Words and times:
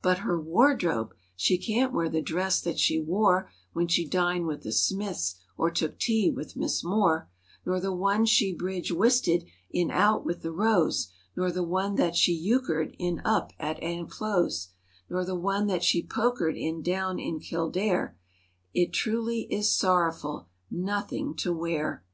But 0.00 0.18
her 0.18 0.40
wardrobe! 0.40 1.12
She 1.34 1.58
can't 1.58 1.92
wear 1.92 2.08
the 2.08 2.22
dress 2.22 2.60
that 2.60 2.78
she 2.78 3.00
wore 3.00 3.50
When 3.72 3.88
she 3.88 4.06
dined 4.06 4.46
with 4.46 4.62
the 4.62 4.70
Smiths 4.70 5.34
or 5.56 5.72
took 5.72 5.98
tea 5.98 6.30
with 6.30 6.54
Miss 6.54 6.84
Moore; 6.84 7.28
Nor 7.66 7.80
the 7.80 7.92
one 7.92 8.24
she 8.24 8.52
"bridge 8.54 8.92
whisted" 8.92 9.44
in 9.72 9.90
out 9.90 10.24
with 10.24 10.42
the 10.42 10.52
Roes; 10.52 11.10
Nor 11.34 11.50
the 11.50 11.64
one 11.64 11.96
that 11.96 12.14
she 12.14 12.32
"euchred" 12.32 12.94
in 13.00 13.22
up 13.24 13.50
at 13.58 13.82
Aunt 13.82 14.12
Flo's; 14.12 14.68
Nor 15.10 15.24
the 15.24 15.34
one 15.34 15.66
that 15.66 15.82
she 15.82 16.00
"pokered" 16.00 16.56
in 16.56 16.80
down 16.80 17.18
in 17.18 17.40
Kil¬ 17.40 17.72
dare— 17.72 18.16
It 18.72 18.92
truly 18.92 19.48
is 19.52 19.74
sorrowful—"Nothing 19.74 21.34
to 21.38 21.52
wear." 21.52 22.04